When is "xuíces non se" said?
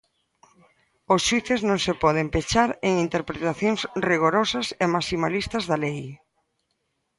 1.27-1.93